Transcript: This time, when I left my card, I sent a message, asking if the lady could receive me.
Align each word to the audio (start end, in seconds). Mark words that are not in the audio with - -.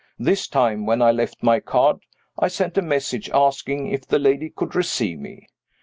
This 0.17 0.47
time, 0.47 0.87
when 0.87 0.99
I 1.03 1.11
left 1.11 1.43
my 1.43 1.59
card, 1.59 1.97
I 2.39 2.47
sent 2.47 2.75
a 2.75 2.81
message, 2.81 3.29
asking 3.29 3.91
if 3.91 4.07
the 4.07 4.17
lady 4.17 4.49
could 4.49 4.73
receive 4.73 5.19
me. 5.19 5.45